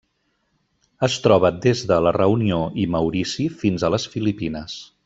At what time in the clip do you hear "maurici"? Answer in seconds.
2.97-3.49